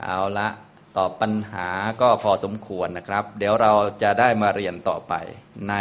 [0.00, 0.48] เอาละ
[0.96, 1.68] ตอบปัญหา
[2.00, 5.12] ก็พอสมควรนะครับ เดี๋ยวเราจะได้มาเรียนต่อไป
[5.68, 5.74] ใน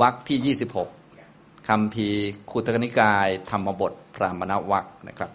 [0.00, 0.56] วรรคที่
[1.10, 2.08] 26คำพี
[2.50, 5.30] คุตกนิกาย ธรรมบทพรามณวรรคนะครับ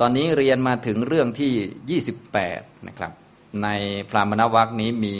[0.00, 2.00] ตอนนี้เรียนมาถึงเรื่องที่
[2.42, 3.12] 28 นะครับ
[3.62, 3.68] ใน
[4.10, 5.16] พรามณวรรคนี้มี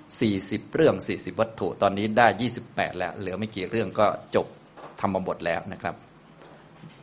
[0.00, 2.26] 40 เรื่อง 40 วัตถุ ตอนนี้ได้
[2.62, 4.46] 28 แล้ว เหลือไม่กี่เรื่องก็จบ
[5.00, 5.94] ธรรมบทแล้วนะครับ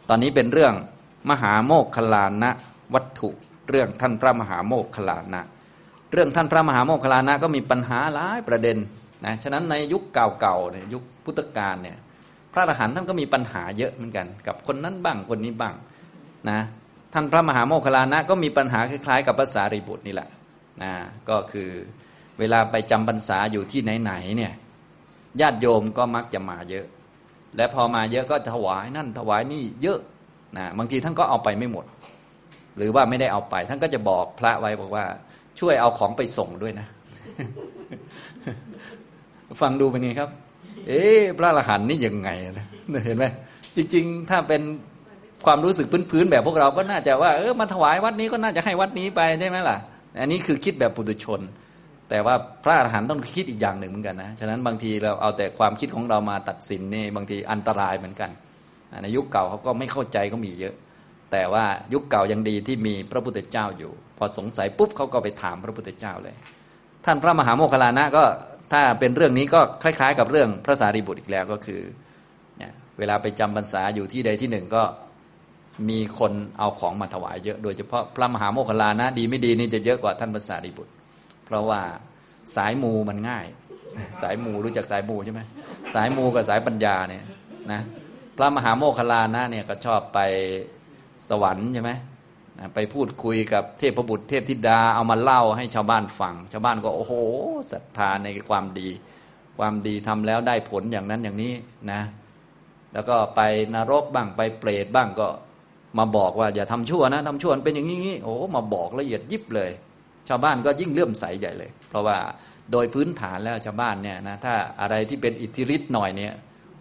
[0.10, 0.74] ตอนนี้เป็นเรื่อง
[1.30, 2.52] มหาโมกขลานะ
[2.94, 3.30] วัตถุ
[3.70, 5.44] เรื่องท่านพระมหาโมกขลานะ
[6.14, 8.78] เรื่องท่านพระมหาโมกขลานะก็มีปัญหาหลายประเด็น
[9.26, 11.98] นะฉะนั้นในยุคเก่าๆเนี่ยยุคพุทธกาลเนี่ย
[12.54, 15.76] พระอรหันต์ท่านก็มีปัญหาเยอะเหมือนกัน กับคนนั้นบ้างคนนี้บ้าง
[16.50, 16.60] นะ
[17.14, 20.30] ท่านพระมหาโมคคลานะก็มีปัญหาคล้ายๆ กับภาษารีบุตรนี่แหละ
[20.84, 20.92] นะ
[21.30, 21.70] ก็คือ
[22.40, 24.54] เวลาไปจำพรรษาอยู่ที่ไหนๆเนี่ย
[25.42, 26.86] ญาติโยมก็มักจะมาเยอะ
[27.56, 30.00] และพอมาเยอะก็ถวายนั่นถวายนี่เยอะ
[30.58, 31.86] นะบางทีท่านก็เอาไปไม่หมด
[32.78, 35.06] หรือว่าไม่ได้เอาไป ท่านก็จะบอกพระไว้บอกว่า
[35.60, 36.88] ช่วยเอาของไปส่งด้วยนะ
[39.62, 40.30] ฟังดูเป็นไงครับ
[40.88, 42.66] เอ๊ะพระอรหันต์นี่ยังไงนะ
[43.06, 43.26] เห็นไหม
[43.76, 44.62] จริง ๆ ถ้าเป็น
[45.46, 49.78] ความรู้สึกพื้นๆแบบพวกเราก็น่าจะว่าเออมาถวายวัดนี้ก็น่าจะให้วัดนี้ไปใช่ไหมล่ะ
[50.20, 51.42] อันนี้คือคิดแบบปุถุชน
[52.10, 58.30] แต่ว่าพระอรหันต์ต้องคิดอีกอย่างหนึ่งเหมือนกันนะฉะนั้นบางทีเราเอาแต่ความคิดของเรามาตัดสินนี่บางทีอันตรายเหมือนกัน
[59.02, 60.76] ในยุคเก่าเขาก็ไม่เข้าใจก็มีเยอะ
[61.32, 66.36] แต่ว่ายุคเก่ายังดีที่มีพระพุทธเจ้าอยู่ พอสงสัยปุ๊บเขาก็ไปถามพระพุทธเจ้าเลย
[67.06, 68.24] ท่านพระมหาโมคลานะก็
[68.72, 71.82] ถ้าเป็นเรื่องนี้ก็คล้าย ๆ กับเรื่องพระสารีบุตรอีกแล้วก็คือ
[72.58, 74.84] เนี่ยเวลาไปจำพรรษาอยู่ที่ใดที่หนึ่งก็
[75.90, 80.92] มีคนเอาของมาถวายเยอะ โดยเฉพาะพระมหาโมคลานะ ดีไม่ดีนี่จะเยอะกว่าท่านพระสารีบุตร
[81.46, 81.82] เพราะว่า
[82.56, 83.46] สายมูมันง่าย
[84.22, 85.42] สายมูรู้จักสายมูใช่ไหม
[85.94, 87.24] สายมูกับสายปัญญาเนี่ย
[87.72, 87.82] นะ
[88.38, 90.20] พระมหาโมคลานะเนี่ยก็ชอบไป
[91.30, 91.92] สวรรค์ใช่ไหม
[92.76, 97.14] ไปพูดคุยกับเทพบุตรเทพธิดาเอามาเล่าให้ชาวบ้านฟัง ชาวบ้านก็โอ้โห
[97.72, 98.90] ศรัทธาในความดี
[99.58, 101.54] ความดีทำแล้วได้ผลอย่างนั้นอย่างนี้
[101.92, 102.02] นะ
[102.94, 103.42] แล้วก็ไป
[103.76, 105.28] นรกบ้างไปเปรตบ้างก็
[105.98, 109.72] มาบอกว่าอย่าทำชั่วนะทำชั่วเป็นอย่างนี้โอ้มาบอกละเอียดยิบเลย
[110.30, 112.18] ชาวบ้านก็ยิ่งเลื่อมใสใหญ่เลย เพราะว่า
[112.72, 116.34] โดยพื้นฐานแล้วชาวบ้านเนี่ยนะถ้าอะไรที่เป็นอิทธิฤทธิ์หน่อยเนี่ย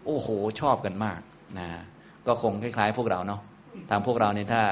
[0.07, 0.29] โอ้โห
[0.61, 1.21] ชอบกันมาก
[1.59, 1.69] นะ
[2.27, 3.41] ก็คงคล้าย ๆ พวกเราเนาะ
[3.91, 4.63] ทางพวกเราเนี่ยถ้า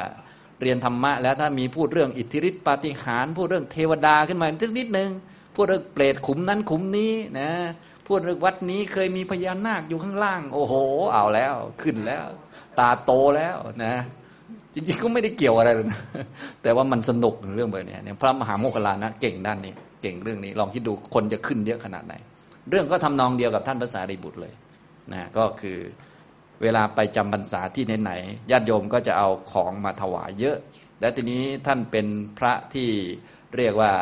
[0.62, 5.10] เรียนธรรมะแล้วถ้ามีพูดเรื่องอิทธิฤทธิปาฏิหาริย์พูดเรื่องเทวดาขึ้นมานิดนิดนึง
[5.54, 7.50] พูดเรื่องเปรตขุมนั้นขุมนี้นะ
[8.06, 10.74] พูดเรื่องวัดนี้เคยมีพญานาคอยู่ข้างล่าง โอ้โห
[11.12, 12.24] เอาแล้วขึ้นแล้ว
[12.78, 13.94] ตาโตแล้วนะ
[14.74, 16.00] จริงๆก็ไม่ได้เกี่ยวอะไรเลยนะ
[16.62, 19.72] แต่ว่ามันสนุกเรื่องแบบนี้เนี่ยพระมหาโมคคลานะเก่งด้านนี้
[20.02, 22.14] เก่งเรื่องนี้ ลองคิดดูคนจะขึ้นเยอะขนาดไหน
[22.70, 24.54] เรื่องก็ทำนองเดียวกับท่านพระสารีบุตรเลย
[25.12, 25.78] นะก็คือ
[26.62, 30.56] เวลาไปจำพรรษาที่ไหนๆญาติโยมก็จะเอาของมาถวายเยอะ
[31.00, 32.06] และทีนี้ท่านเป็น
[32.38, 32.88] พระที่
[33.56, 33.92] เรียกว่า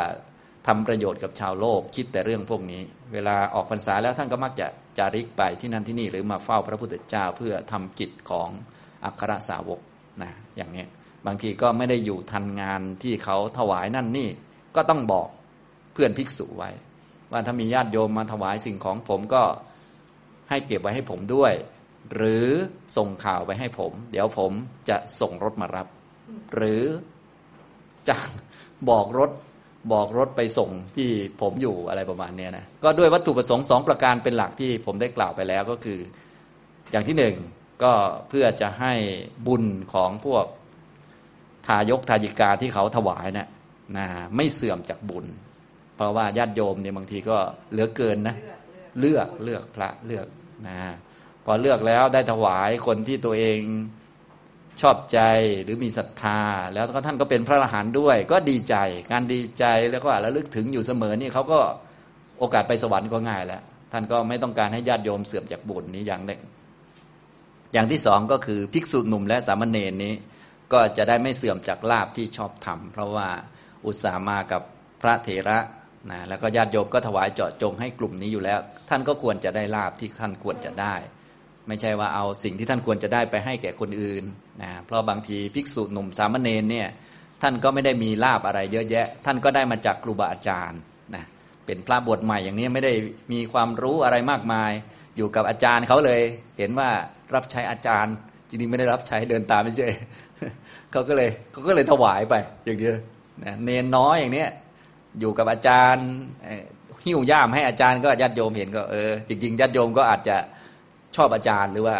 [0.67, 2.83] ทำประโยชน์กับชาวโลกคิดแต่เรื่องพวกนี้
[3.13, 4.67] เวลาออกพรรษาแล้วท่านก็มักจะ
[4.99, 8.49] จาริกไปที่นั่นที่นี่หรือมาเฝ้าพระพุทธเจ้าเพื่อทำกิจของ
[9.05, 9.81] อัครสาวก
[10.23, 10.85] นะอย่างนี้
[11.27, 14.29] บางทีก็ไม่ได้อยู่ทันงานที่เขาถวายนั่นนี่
[14.77, 15.29] ก็ต้องบอก
[15.93, 16.71] เพื่อนภิกษุไว้
[17.33, 19.43] ว่าถ้ามีญาติโยมมาถวายสิ่งของผมก็
[20.51, 21.53] ให้เก็บไว้ให้ผมด้วย
[22.15, 22.47] หรือ
[22.97, 24.53] ส่งข่าวไปให้ผม เดี๋ยวผม
[24.89, 25.87] จะส่งรถมารับ
[26.55, 26.83] หรือ
[28.09, 28.17] จะ
[28.91, 29.31] บอกรถ
[29.93, 35.99] บอกรถไปส่งที่ผมอยู่อะไรประมาณนี้นะก็ด้วยวัตถุประสงค์สองประการเป็นหลักที่ผมได้กล่าวไปแล้วก็คือ
[36.91, 37.35] อย่างที่หนึ่ง
[37.83, 37.93] ก็
[38.29, 38.95] เพื่อจะให้
[39.47, 39.65] บุญ
[39.95, 40.47] ของพวก
[41.67, 43.49] ทายกทายิกาที่เขาถวายนะ
[43.97, 45.27] นะไม่เสื่อมจากบุญ
[45.97, 47.39] เพราะว่าญาติโยมเนี่ยบางทีก็
[47.73, 48.37] เหลือเกินนะ
[49.01, 50.27] เลือกเลือกพระเลือก
[50.67, 50.77] นะ
[51.45, 53.59] พอเลือกแล้วได้ถวายคนที่ตัวเอง
[54.81, 55.21] ชอบใจ
[55.65, 56.41] หรือมีศรัทธา
[56.75, 58.77] แล้วก็ท่านก็เป็นพระอรหันต์ด้วย ก็ดีใจ
[59.13, 61.59] การดีใจแล้วก็ระลึกถึงอยู่เสมอนี่เขาก็
[62.39, 66.41] โอกาสไปสวรรค์ก็ง่ายแล้ว ท่านก็ไม่ต้องการให้ญาติโยมเสื่อมจากบุญนี้อย่างหนึ่ง
[67.73, 70.15] อย่างที่สองก็คือภิกษุหนุ่มและสามเณรนี้
[70.73, 73.29] ก็จะได้ไม่เสื่อมจากลาบที่ชอบทำเพราะว่า
[73.87, 74.63] อุตส่ามากับ
[75.03, 75.59] พระเถระ
[76.11, 78.59] นะแล้วก็ญาติโยมก็ถวายเจาะจงให้กลุ่มนี้อยู่แล้ว
[78.89, 80.95] ท่านก็ควรจะได้ลาบที่ท่านควรจะได้
[81.69, 84.25] ไม่ใช่ว่าเอาสิ่งที่ท่านควรจะได้ไปให้แก่คนอื่น
[84.63, 86.89] นะเพราะบางทีภิกษุหนุ่มสามเณรเนี่ย
[87.43, 90.81] ท่านก็ไม่ได้มีลาบอะไรเยอะแยะ ท่านก็ได้มาจากครูบาอาจารย์
[91.15, 91.25] นะ
[91.67, 92.93] เป็นพระบวชใหม่อย่างนี้ไม่ได้
[93.33, 94.73] มีความรู้อะไรมากมาย
[95.17, 96.21] อยู่กับอาจารย์เขาเลย
[96.59, 96.91] เห็นว่า
[97.35, 98.15] รับใช้อาจารย์
[98.49, 99.89] จริงๆไม่ได้รับใช้เดินตามไม่ใช่
[100.93, 102.35] เขาก็เลยเขาก็เลยถวายไป
[102.65, 102.97] อย่างเดียว
[103.45, 104.51] นะเนนน้อยอย่างเนี้ย
[105.21, 106.07] อยู่กับอาจารย์
[107.05, 110.37] หิ้วย่ามให้อาจารย์ก็ญาติโยมเห็นก็เออจริงๆญาติโยมก็อาจจะ
[111.17, 111.97] ชอบอาจารย์หรือว่า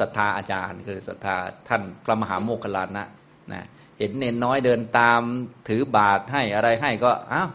[0.00, 1.36] ศรัทธาอาจารย์ คือศรัทธา
[1.68, 3.04] ท่านพระมหาโมคคลานะ
[3.52, 3.66] นะ
[3.98, 5.20] เห็นเนนน้อยเดินตาม
[5.68, 7.50] ถือบาตรให้อะไรให้ก็อ้าว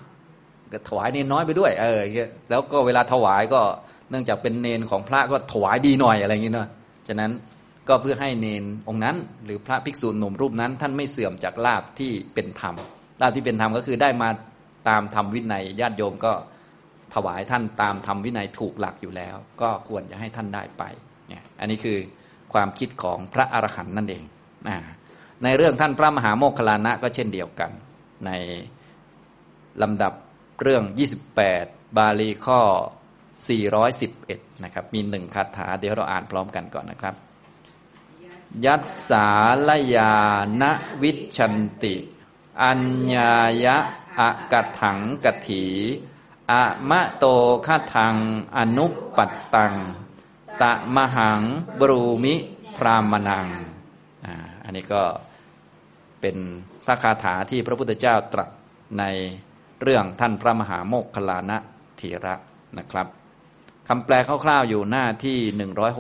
[0.90, 2.02] ถวายเนนน้อยไปด้วย เออ
[2.50, 3.62] แล้วก็เวลาถวายก็
[4.10, 6.70] เนื่องจากเป็นเนนของพระก็ถวายดีหน่อยอะไรอย่างเงี้ยเนาะ
[7.08, 7.32] ฉะนั้น
[7.88, 9.16] ก็เพื่อให้เนนองค์นั้น
[9.46, 12.76] หรือพระภิกษุหนุ่มรูปนั้น ท่านไม่เสื่อมจากลาบที่เป็นธรรม
[13.22, 14.30] ลาบที่เป็นธรรมก็คือได้มา
[14.90, 16.34] ตามธรรมวินัยญาติโยมก็
[17.14, 20.84] ถวายท่านตามธรรมวินัยถูกหลักอยู่แล้ว ก็ควรจะให้ท่านได้ไป
[21.28, 21.98] เนี่ยอันนี้คือ
[22.54, 24.24] ความคิดของพระอรหันต์นั่นเอง
[24.70, 24.78] อ่า
[25.44, 27.72] ในเรื่องท่านพระมหาโมคคลานะก็เช่นเดียวกัน
[28.26, 28.32] ใน
[29.82, 30.14] ลำดับ
[30.62, 30.84] เรื่อง
[31.40, 32.60] 28 บาลีข้อ
[33.80, 37.16] 411 นะครับ มีหนึ่งคาถา เดี๋ยวเราอ่านพร้อมกันก่อนนะครับ
[38.66, 39.30] ยัตสา
[39.68, 40.16] ลยา
[40.62, 40.64] น
[41.02, 41.96] วิชันติ
[42.64, 42.82] อัญ
[43.14, 43.36] ญา
[43.66, 43.78] ยะ
[44.20, 45.66] อะกถังกถี
[46.52, 47.26] อะมะโต
[47.66, 48.16] คาทัง
[48.58, 48.86] อนุ
[49.18, 49.74] ปัตตัง
[50.62, 51.42] ตะมหัง
[51.80, 52.36] บรูมิ
[52.76, 53.48] พรามนัง
[54.64, 55.04] อันนี้ก็
[56.22, 56.38] เป็น
[56.86, 58.50] พระคาถาที่พระพุทธเจ้าตรัส
[59.00, 59.04] ใน
[59.82, 61.58] เรื่องท่านพระมหาโมคคลานะ
[61.98, 62.36] เถระ
[62.78, 63.08] นะครับ
[63.88, 65.38] คำแปลคร่าวๆอยู่หน้าที่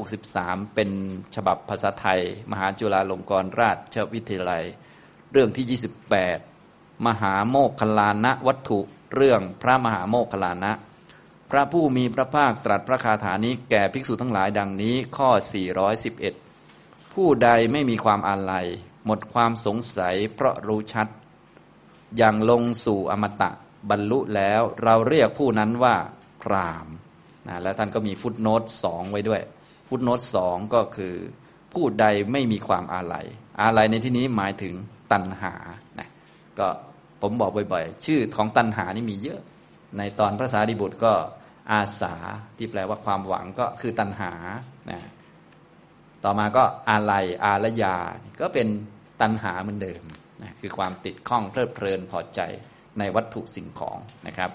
[0.07, 0.89] 163 เป็น
[1.35, 2.21] ฉบับภาษาไทย
[2.51, 4.63] มหาจุฬาลงกรณราชวิทยาลัย
[5.31, 5.79] เรื่องที่
[6.41, 8.79] 28 มหาโมคคลานะวัตถุ
[9.13, 10.71] เรื่องพระมหาโมคคลานะ
[11.51, 15.29] พระผู้มีพระภาคตรัสพระคาถานี้แก่ภิกษุทั้งหลายดังนี้ข้อ
[16.21, 18.65] 411 ผู้ใดไม่มีความอาลัย
[19.05, 21.07] หมดความสงสัยเพราะรู้ชัด
[22.17, 23.49] อย่างลงสู่อมตะ
[23.89, 25.95] บรรลุแล้วเราเรียกผู้นั้นว่า
[26.41, 26.87] พราม
[27.47, 29.41] นะแล้วท่านก็มีฟุตโนตสองไว้ด้วย
[29.87, 31.15] ฟุตโนตสองก็คือ
[31.73, 33.25] ผู้ใดไม่มีความอาลัย
[33.61, 34.73] อาลัยในที่นี้หมายถึง
[35.11, 35.53] ตัณหา
[35.99, 36.09] นะ
[36.59, 36.67] ก็
[37.21, 39.41] ผมบอกบ่อยๆ ชื่อของตัณหานี่มีเยอะ
[39.97, 41.13] ในตอนพระสารีบุตรก็
[41.71, 42.15] อาสา
[42.57, 44.33] ที่แปลว่าความหวังก็คือตัณหา
[44.91, 45.01] นะ
[46.23, 47.95] ต่อมาก็อาลัยอาลยา
[48.41, 48.67] ก็เป็น
[49.21, 50.03] ตัณหาเหมือนเดิม
[50.41, 52.41] นะคือความติดข้องเพลิดเพลินพอใจ
[52.99, 53.97] ในวัตถุสิ่งของ
[54.27, 54.51] นะครับ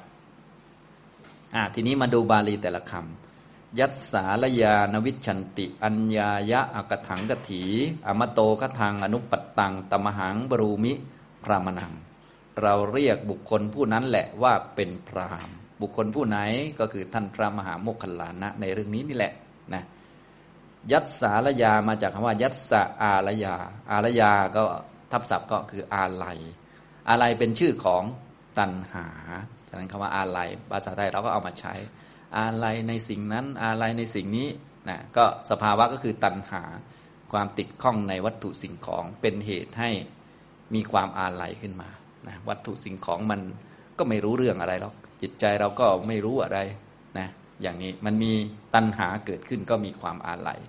[1.75, 7.63] ทีนี้มาดูบาลีแต่ละคำยัตสาลยานวิชันติ อัญญายะอกถังกถี
[8.07, 10.93] อมโตคทังอนุปัตตังตมหังบรูมิ
[11.45, 11.93] พรามนัง
[12.63, 15.49] เราเรียกบุคคลผู้นั้นแหละว่าเป็นพราม
[15.83, 16.39] บุคคลผู้ไหน
[16.81, 19.33] ก็คือท่านพระมหาโมคคัลลานะ ในเรื่องนี้นี่แหละ
[19.75, 19.83] นะ
[20.93, 23.57] ยัตสาลยามาจากคำว่า ยัตสาอาลยา
[23.91, 24.63] อาลยาก็
[25.13, 26.39] ทับศัพท์ก็คืออาลัย
[27.09, 28.03] อาลัยเป็นชื่อของ
[28.59, 29.07] ตัณหา
[29.69, 31.75] ฉะนั้นคำว่าอาลัยภาษาไทยเราก็เอามาใช้
[32.39, 34.49] อาลัยในสิ่งนั้นอาลัยในสิ่งนี้
[34.89, 36.63] นะก็สภาวะก็คือตัณหา
[37.33, 39.91] ความติดข้องในวัตถุสิ่งของเป็นเหตุให้
[40.75, 41.91] มีความอาลัยขึ้นมา
[42.27, 43.41] นะวัตถุสิ่งของมัน
[43.99, 46.59] ก็ไม่รู้เรื่องอะไรหรอกจิตใจเราก็ไม่รู้อะไร
[47.19, 47.29] นะ
[47.63, 48.33] อย่างนี้มันมี
[48.75, 50.61] ตัณหาเกิดขึ้นก็มีความอาลัย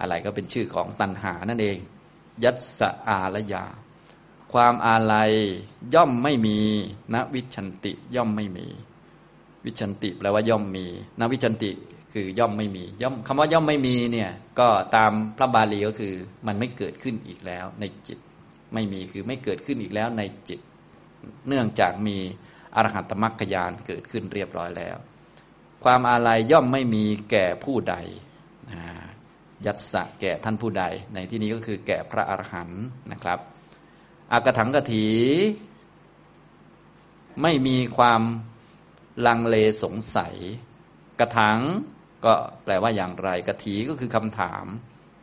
[0.00, 1.78] อาลัยก็เป็นชื่อของตัณหานั่นเอง
[2.44, 3.64] ยสฺสาลยา
[4.52, 5.32] ความอาลัย
[5.94, 6.58] ย่อมไม่มี
[7.14, 8.66] น วิชฺชนฺติย่อมไม่มี
[9.64, 10.86] วิชฺชนฺติแปลว่าย่อมมี
[11.20, 11.70] น วิชฺชนฺติ
[12.12, 16.14] คือย่อมไม่มีย่อมคำว่าย่อมไม่มีเนี่ยก็ตามพระบาลีก็คือ
[16.46, 18.18] มันไม่เกิดขึ้นอีกแล้วในจิต
[18.74, 20.60] ไม่มีคือไม่เกิดขึ้นอีกแล้วในจิต
[21.48, 22.16] เนื่องจากมี
[22.74, 24.96] อรหัตมรรคญาณเกิดขึ้นเรียบร้อยแล้ว
[25.84, 27.96] ความอาลัยย่อมไม่มีแก่ผู้ใด
[29.66, 30.84] ยัตสะแก่ท่านผู้ใด
[31.14, 33.38] ในที่นี้ก็คือแก่พระอรหันต์นะครับ
[34.32, 35.08] อากถังกถี
[37.42, 38.22] ไม่มีความ
[39.26, 40.34] ลังเลสงสัย
[41.20, 41.60] กระถัง
[42.24, 44.64] ก็แปลว่าอย่างไร กถีก็คือคำถาม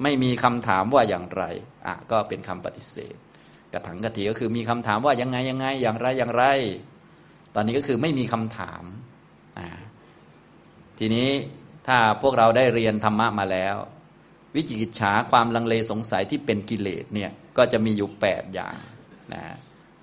[0.03, 1.44] ไม่มีคำถามว่าอย่างไร
[1.86, 3.15] อะก็เป็นคำปฏิเสธ
[3.74, 6.46] กระถังกระถีก็คือมีคำถามว่ายังไงยังไงอย่างไรอย่างไร
[7.56, 8.84] ตอนนี้ก็คือไม่มีคำถาม
[11.00, 11.30] ทีนี้
[11.88, 13.75] ถ้าพวกเราได้เรียนธรรมะมาแล้ว
[14.56, 18.75] วิจิกิจฉาความลังเลสงสัยที่เป็นกิเลสเนี่ยก็จะมีอยู่แปดอย่าง
[19.34, 19.44] นะ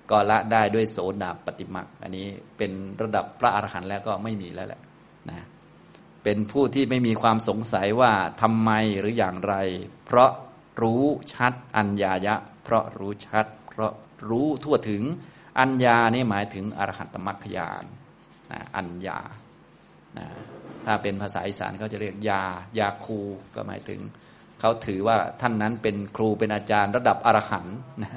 [0.09, 4.81] ก็ละได้ด้วยโสดาปฏิมักอันนี้เป็นระดับพระอรหันต์แล้วก็ไม่มีแล้วแหละ
[5.29, 5.45] นะ
[6.23, 8.11] เป็นผู้ที่ไม่มีความสงสัยว่า
[8.41, 9.55] ทำไมหรืออย่างไร
[10.05, 10.31] เพราะ
[10.81, 13.91] รู้ชัดอัญญายะ เพราะรู้ชัด เพราะ
[14.29, 15.03] รู้ทั่วถึง
[15.59, 17.83] อัญญานี่หมายถึงอรหัตตมัคคยาน
[18.51, 19.19] นะอัญญา
[20.17, 20.27] นะ
[20.85, 22.43] ถ้าเป็นภาษาอีสานเขาจะเรียกยา
[22.79, 23.19] ยาครู
[23.55, 23.99] ก็หมายถึง
[24.59, 28.11] เขาถือว่าท่านนั้นเป็นครูเป็นอาจารย์ระดับอรหันต์นะ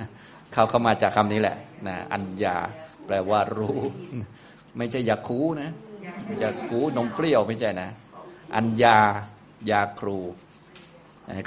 [0.53, 1.57] เขาเข้ามาจากคำนี้แหละ
[1.89, 2.57] นะอัญญา
[3.07, 3.79] แปลว่ารู้
[4.79, 5.71] ไม่ใช่ยาคูนะ
[6.43, 7.91] ยาคูนมเปรี้ยวไม่ใช่นะ
[8.57, 8.99] อัญญา
[9.71, 10.19] ยาครู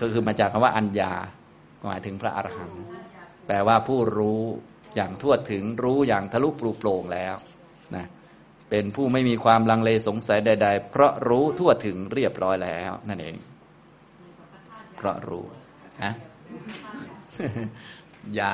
[0.01, 1.11] ก็คือมาจากคำว่าอัญญา
[1.87, 2.81] หมายถึงพระอรหันต์
[3.47, 4.41] แปลว่าผู้รู้
[4.95, 7.35] อย่างทั่วถึงรู้อย่างทะลุปลุโปร่งแล้ว
[7.95, 8.05] นะ
[8.69, 13.35] เป็นผู้ไม่มีความลังเลสงสัยใด ๆ เพราะรู้ทั่วถึงเรียบร้อยแล้ว นั่นเอง
[14.95, 15.45] เพราะรู้
[16.03, 16.13] นะ
[18.39, 18.53] ยา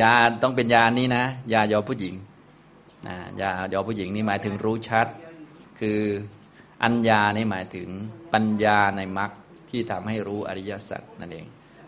[0.00, 2.14] ยาต้องเป็นยานี้นะยายอผู้หญิง
[3.08, 5.06] นะยายอผู้หญิงนี่หมายถึงรู้ชัด
[5.80, 6.00] คือ
[6.82, 7.88] อัญญานี่หมายถึง
[8.32, 9.30] ปัญญาในมรรค
[9.70, 11.46] ที่ทำให้รู้อริยสัจนั่นเอง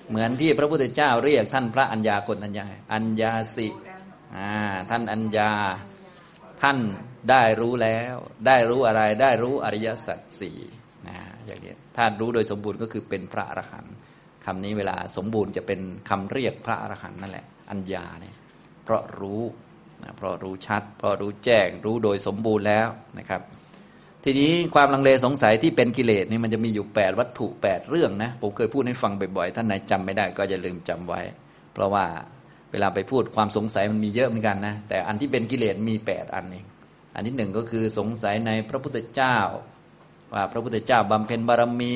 [0.09, 3.69] เหมือนที่พระพุทธเจ้าเรียกท่านพระอัญญาคนัญญาอัญญาสิ
[4.91, 5.53] ท่านอัญญา
[6.63, 6.79] ท่าน
[7.31, 10.59] ได้รู้แล้ว ได้รู้อะไรได้รู้อริยสัจสี่
[11.07, 13.95] นะอย่างนี้ถ้ารู้โดยสมบูรณ์ก็คือเป็นพระอรหันต์
[14.45, 18.35] คำนี้เวลาสมบูรณ์จะเป็นคำเรียกพระอรหันต์นั่นแหละ อัญญาเนี่ย
[18.85, 19.43] เพราะรู้
[20.05, 22.89] นะเพราะรู้ชัด เพราะรู้แจ้งรู้โดยสมบูรณ์แล้ว
[23.19, 23.43] นะครับ
[24.31, 31.21] ทีนี้ความลังเลสงสัยที่เป็นกิเลสนี่มันจะมีอยู่ 8 วัตถุ 8 เรื่องนะ ผมเคยพูดให้ฟังบ่อยๆ ท่านไหนจำไม่ได้ก็อย่าลืมจำไว้
[31.73, 32.05] เพราะว่า
[32.73, 36.67] เวลาไปพูดความสงสัยมันมีเยอะเหมือนกันนะ แต่อันที่เป็นกิเลสมี 8 อันเอง
[37.15, 39.37] อันที่หนึ่งก็คือสงสัยในพระพุทธเจ้า
[40.35, 41.95] ว่าพระพุทธเจ้าบำเพ็ญบารมี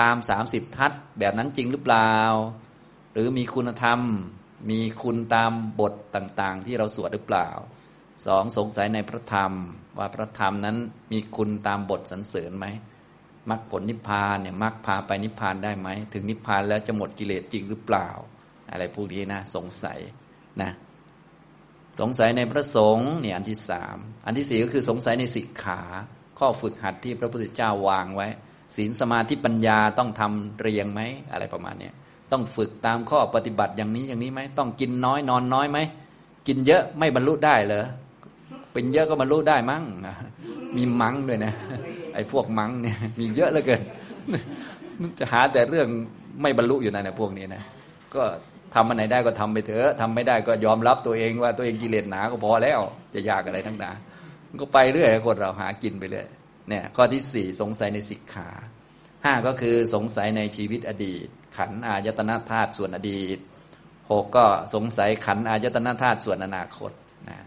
[0.00, 2.12] ตาม 30 ทัศแบบนั้นจริงหรือเปล่า
[3.12, 4.00] หรือมีคุณธรรม
[4.70, 7.48] มีคุณตามบทต่างๆ ที่เราสวดหรือเปล่า
[8.24, 9.52] สองสงสัยในพระธรรม
[9.98, 10.76] ว่าพระธรรมนั้น
[11.12, 12.66] มีคุณตามบทสรรเสริญไหม
[13.50, 18.08] มรรคผลนิพพานเนี่ยมรรคพาไปนิพพานได้ไหม ถึงนิพพานแล้วจะหมดกิเลสจริงหรือเปล่า
[18.70, 19.98] อะไรพวกนี้นะ สงสัย
[20.62, 20.70] นะ
[22.00, 23.96] สงสัยในพระสงฆ์เนี่ยอันที่สาม
[24.26, 25.80] อันที่สี่ก็คือสงสัยในสิกขา
[26.38, 28.28] ข้อฝึกหัดที่พระพุทธเจ้าวางไว้
[28.76, 31.00] ศีลสมาธิปัญญาต้องทำเรียงไหม
[31.32, 31.90] อะไรประมาณนี้
[32.32, 35.78] ต้องฝึกตามข้อปฏิบัติอย่างนี้อย่างนี้ไหมต้องกินน้อยนอนน้อยไหม
[36.46, 37.86] กินเยอะไม่บรรลุได้เหรอ
[38.76, 39.82] เป็นเยอะก็บรรลุได้มั้ง
[40.76, 41.52] มีมั้งด้วยนะ
[42.14, 43.82] ไอ้พวกมั้งเนี่ยมีเยอะเหลือเกิน
[45.18, 45.88] จะหาแต่เรื่อง
[46.42, 47.62] ไม่บรรลุอยู่นั่นพวกนี้นะ
[48.14, 48.22] ก็
[48.74, 52.80] ทำมันไหนได้ก็ทำไปเถอะทำไม่ได้ก็ยอมรับตัวเองว่าตัวเองกิเลสหนาก็พอแล้ว
[53.14, 53.96] จะยากอะไรทั้งนั้น
[54.60, 56.26] ก็ไปเรื่อยคนเราหากินไปเรื่อย
[56.68, 58.48] เนี่ยข้อที่สี่สงสัยในสิกขา
[59.24, 63.38] ห้าก็คือสงสัยในชีวิตอดีต ขันอายตนะธาตุส่วนอดีต
[64.10, 66.92] หกก็สงสัยขันอายตนะธาตุส่วนอนาคต
[67.30, 67.38] นะ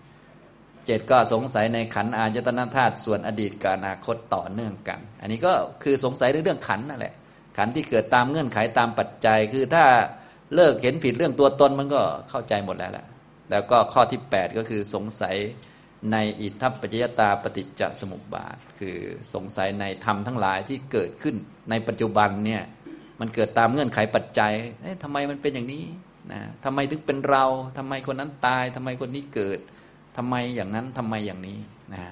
[0.89, 5.53] เจ็ดก็สงสัยในขันอายตนะธาตุส่วนอดีตกับอนาคตต่อเนื่องกัน อันนี้ก็
[5.83, 7.13] คือสงสัยเรื่องขันนั่นแหละ
[7.57, 9.83] ขันที่เกิดตามเงื่อนไขตามปัจจัย คือถ้า
[10.55, 13.05] เลิกเห็นผิดเรื่องตัวตนมันก็เข้าใจหมดแล้วแหละ
[13.51, 15.35] แล้วก็ข้อที่ 8 ก็คือสงสัย
[16.11, 18.97] ในอิทัปปัจจยตาปฏิจจสมุปบาท คือ
[19.33, 21.35] สงสัยในธรรมทั้งหลายที่เกิดขึ้น
[21.69, 22.63] ในปัจจุบันเนี่ย
[23.19, 25.83] มันเกิดตามเงื่อนไขปัจจัยเอ๊ะทำไมมันเป็นอย่างนี้
[26.31, 27.45] นะทำไมถึงเป็นเรา
[27.77, 29.59] ทำไมคนนั้นตายทำไมคนนี้เกิด
[30.21, 31.57] ทำไมอย่างนั้นทำไมอย่างนี้
[31.93, 32.03] นะ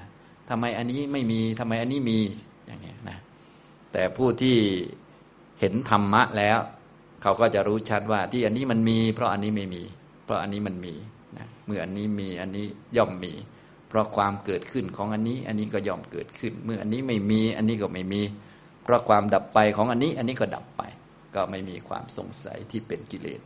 [0.50, 2.20] ทำไมอันนี้ไม่มีทำไมอันนี้มี
[2.68, 3.18] อย่างนี้นะ
[3.94, 4.58] แต่ผู้ที่
[5.60, 6.58] เห็นธรรมะแล้ว
[7.22, 9.84] เขาก็จะรู้ชัดว่าที่อันนี้มันมี เพราะอันนี้ไม่มี
[10.26, 10.94] เพราะอันนี้มันมี
[11.38, 12.66] นะเมื่ออันนี้มีอันนี้
[12.98, 13.34] ย่อมมี
[13.90, 18.22] เพราะความเกิดขึ้นของอันนี้ อันนี้ก็ย่อมเกิดขึ้น เมื่ออันนี้ไม่มีอันนี้ก็ไม่มี
[18.84, 20.82] เพราะความดับไปของอันนี้ อันนี้ก็ดับไป
[21.36, 23.42] ก็ไม่มีความสงสัยที่เป็นกิเลส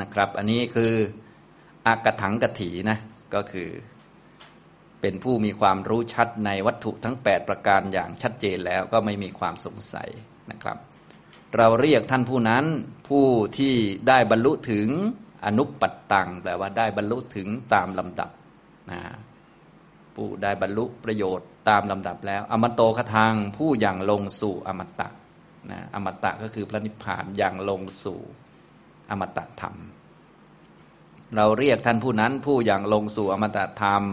[0.00, 0.92] นะครับ อันนี้คือ
[1.86, 2.98] อากถังกถีนะ
[3.34, 3.70] ก็คือ
[5.00, 10.08] เป็นผู้มีความรู้ชัดในวัตถุทั้ง 8 ประการอย่างชัดเจนแล้วก็ไม่มีความสงสัย
[10.50, 10.78] นะครับ
[11.56, 12.64] เราเรียกท่านผู้นั้น
[13.08, 13.26] ผู้
[13.58, 13.74] ที่
[14.08, 14.88] ได้บรรลุถึง
[15.46, 18.30] อนุปปัตตังแปลว่าได้บรรลุถึงตามลำดับ
[18.90, 19.00] นะ
[20.14, 25.08] ผู้ได้บรรลุประโยชน์ตามลำดับแล้ว อมตโตคทางผู้อย่างลงสู่อมตะ
[25.70, 28.20] นะอมตะก็คือพระนิพพานอย่างลงสู่
[29.10, 29.76] อมตะธรรม
[31.36, 34.04] เราเรียกท่านผู้นั้นผู้อย่างลงสู่อมตะธรรม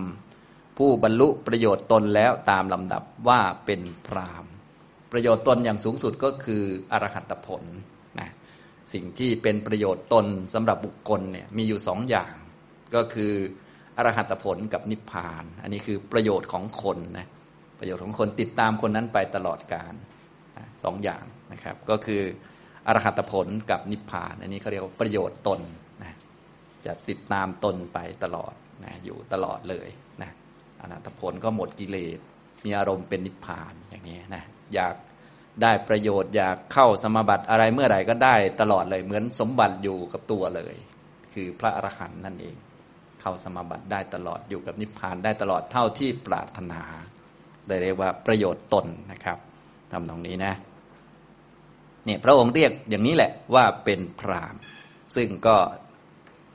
[0.77, 4.45] ผู้บรรลุประโยชน์ตนแล้วตามลำดับว่าเป็นพราม
[5.11, 7.63] ประโยชน์ตนอย่างสูงสุดก็คืออรหัตผล
[8.19, 8.29] นะ
[8.93, 12.33] สิ่งที่เป็นประโยชน์ตนสำหรับบุคคลเนี่ยมีอยู่สองอย่าง
[12.95, 13.33] ก็คือ
[13.97, 17.27] อรหัตผลกับนิพพาน อันนี้คือประโยชน์ของคนนะ
[17.79, 19.93] ประโยชน์ของคนติดตามคนนั้นไปตลอดกาล
[20.83, 22.21] สองอย่างนะครับ ก็คือ
[22.87, 25.61] อรหัตผลกับนิพพาน อันนี้เขาเรียกว่าประโยชน์ตน
[26.85, 29.87] จะติดตามตนไปตลอดนะอยู่ตลอดเลย
[30.21, 30.31] นะ
[30.79, 32.19] อรหัตผลก็หมดกิเลส
[32.65, 34.43] มีอารมณ์เป็นนิพพานอย่างนี้นะ
[34.75, 34.95] อยาก
[35.61, 40.75] ได้ประโยชน์อยากเข้าสมบัติอะไรเมื่อไหร่ก็ได้ตลอดเลย เหมือนสมบัติอยู่กับตัวเลย
[41.33, 42.55] คือพระอรหันต์นั่นเอง
[43.21, 46.81] เข้าสมบัติได้ตลอดอยู่กับนิพพานได้ตลอดเท่าที่ปรารถนา
[47.67, 49.37] เลยเรียกว่าประโยชน์ตนนะครับ
[49.91, 50.53] ทำตรงนี้นะ
[52.05, 54.55] เนี่ยพระองค์เรียกอย่างนี้แหละว่าเป็นพราม
[55.15, 55.57] ซึ่งก็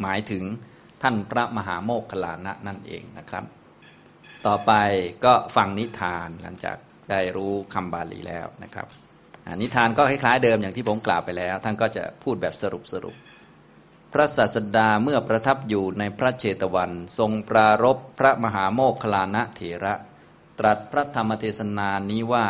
[0.00, 0.44] หมายถึง
[1.02, 3.44] ท่านพระมหาโมคคลานะนั่นเองนะครับ
[4.46, 4.72] ต่อไป
[5.24, 6.76] ก็ฟังนิทานหลังจาก
[7.10, 8.86] ได้รู้คำบาลีแล้วนะครับ
[9.60, 13.16] นิทานก็คล้ายๆเดิมอย่างที่ผมกล่าวไปแล้ว ท่านก็จะพูดแบบสรุปสรุป
[14.12, 19.94] พระศาสดาเมื่อประทับอยู่ในพระเจตวัน ทรงปรารบพระมหาโมคคลานะเถระ
[20.58, 22.46] ตรัสพระธรรมเทศนานี้ว่า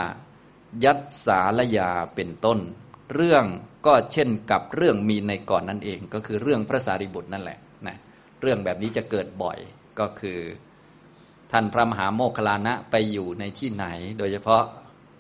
[0.84, 2.58] ยัตสาลยาเป็นต้น
[3.14, 3.44] เรื่อง
[3.86, 7.96] ก็เช่นกับเรื่องมีในก่อนนั่นเอง ก็คือเรื่องพระสารีบุตรนั่นแหละนะ
[8.40, 9.58] เรื่องแบบนี้จะเกิดบ่อย
[10.00, 10.38] ก็คือ
[11.52, 13.86] ท่านพระมหาโมคลานะไปอยู่ในที่ไหน
[14.18, 14.62] โดยเฉพาะ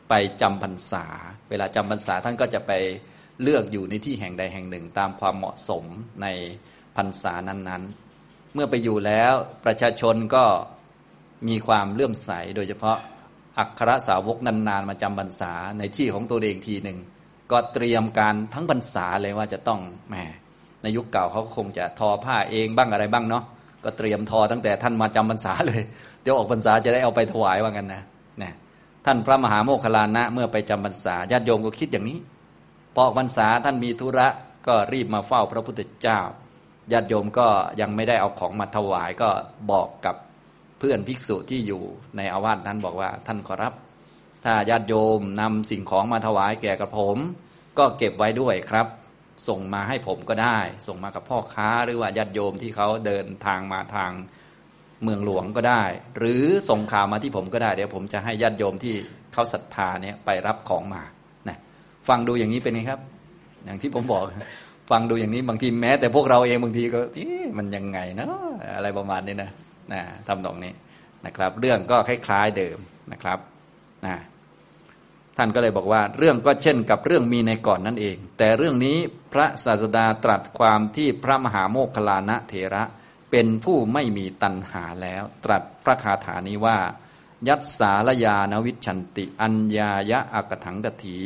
[0.08, 1.06] ไปจำพรรษา
[1.48, 2.72] เวลาจำพรรษาท่านก็จะไป
[3.42, 5.84] เลือกอยู่ในที่แห่งใดแห่งหนึ่ง ตามความเหมาะสม
[6.22, 6.26] ใน
[6.96, 9.32] พรรษานั้นๆ เมื่อไปอยู่แล้ว
[9.64, 10.44] ประชาชนก็
[11.48, 12.96] มีความเลื่อมใส โดยเฉพาะ
[13.58, 16.98] อัครสาวกนานๆมาจำพรรษาในที่ของตัวเองทีหนึ่ง
[17.52, 20.14] ก็เตรียมการทั้งพรรษาเลยว่าจะต้องแหม
[20.82, 23.44] ในยุคเก่าเขาคงจะทอผ้าเองบ้างอะไรบ้างเนาะ
[23.84, 25.80] ก็เตรียมทอตั้งแต่ท่านมาจำพรรษาเลย
[26.22, 28.02] เดี๋ยวออกพรรษาจะได้เอาไปถวายว่ากันนะ
[28.42, 28.52] นะ
[29.06, 32.18] ท่านพระมหาโมคคลานะเมื่อไปจำพรรษาญาติโยมก็คิดอย่างนี้
[32.94, 34.28] พอออกพรรษาท่านมีธุระ
[34.66, 36.20] ก็รีบมาเฝ้าพระพุทธเจ้า
[36.92, 37.46] ญาติโยมก็
[37.80, 39.28] ยังไม่ได้เอาของมาถวายก็
[39.70, 40.16] บอกกับ
[40.78, 41.82] เพื่อนภิกษุที่อยู่
[42.16, 43.72] ในอาวาสนั้นบอกว่าท่านขอรับ
[44.46, 47.18] ถ้าญาติโยมนำสิ่งของมาถวายแก่กระผม
[47.78, 48.86] ก็เก็บไว้ด้วยครับ
[49.48, 54.12] ส่งมาให้ผมก็ได้ ส่งมากับพ่อค้าหรือว่าญาติโยมที่เขาเดินทางมาทาง
[55.02, 55.84] เมืองหลวงก็ได้
[56.18, 58.94] หรือส่งข่าวมาที่ผมก็ได้เดี๋ยวผมจะให้ญาติโยมที่
[59.32, 61.02] เขาศรัทธาเนี่ยไปรับของมา
[61.48, 61.56] นะ
[62.08, 63.00] ฟังดูอย่างนี้เป็นไงครับ
[63.64, 64.22] อย่างที่ผมบอก
[64.90, 67.00] ฟังดูอย่างนี้บางทีแม้ แต่พวกเราเองบางทีก็
[67.58, 68.28] มันยังไงเนาะ
[68.76, 69.50] อะไรประมาณนี้นะ
[69.92, 70.72] นะทำตรงนี้
[71.26, 72.78] นะครับ เรื่องก็คล้ายๆเดิม
[73.12, 73.38] นะครับ
[74.06, 74.16] นะ
[75.36, 78.96] ท่านก็เลยบอกว่า เรื่องก็เช่นกับเรื่องมีในก่อนนั่นเอง แต่เรื่องนี้
[79.32, 82.84] พระศาสดาตรัสความที่พระมหาโมคคลานะเถระ
[83.30, 86.78] เป็นผู้ไม่มีตัณหาแล้ว ตรัสพระคาถานี้ว่า
[87.48, 91.18] ยัตสารยานวิชันติ อัญญายะอักถังกถี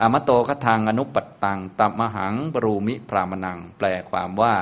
[0.00, 4.54] อมโตคทางอนุปัตตังตัมหังปรูมิพรามนัง แปลความว่า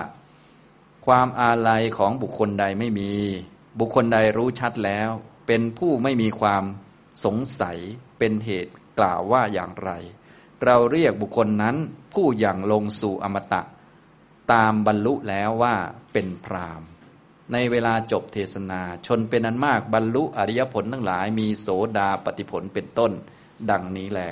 [1.06, 3.12] ความอาลัยของบุคคลใดไม่มี
[3.78, 5.10] บุคคลใดรู้ชัดแล้ว
[5.46, 6.64] เป็นผู้ไม่มีความ
[7.24, 7.78] สงสัย
[8.18, 9.90] เป็นเหตุกล่าวว่าอย่างไร
[10.64, 11.76] เราเรียกบุคคลนั้น
[12.12, 13.62] ผู้อย่างลงสู่อมตะ
[14.52, 15.74] ตามบรรลุแล้วว่า
[16.12, 16.82] เป็นพราม
[17.52, 23.12] ในเวลาจบเทศนาชนเป็นอันมากบรรลุอริยผลทั้งหลายมีโสดาปฏิผลเป็นต้น
[23.70, 24.30] ดังนี้แหละ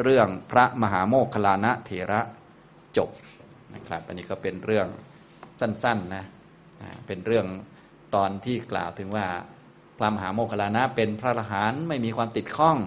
[0.00, 2.20] เรื่องพระมหาโมคคลานะเถระ
[2.96, 3.10] จบ
[3.74, 4.86] นะครับ อันนี้ก็เป็นเรื่อง
[5.60, 6.24] สั้นๆนะ
[7.06, 7.46] เป็นเรื่อง
[8.14, 9.26] ตอนที่กล่าวถึงว่า
[9.98, 12.78] พระมหาโมคคลานะเป็นพระอรหันต์ไม่มีความติดข้อง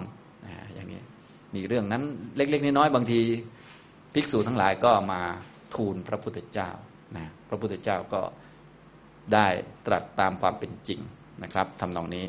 [1.54, 2.02] มีเรื่องนั้น
[2.36, 3.20] เล็ก ๆ น้อยๆบางที
[4.14, 5.20] ภิกษุทั้งหลายก็มา
[5.74, 6.70] ทูลพระพุทธเจ้า
[7.16, 8.20] นะพระพุทธเจ้าก็
[9.34, 9.46] ได้
[9.86, 11.00] ตรัสตามความเป็นจริง
[11.42, 12.24] นะครับทำนองนี้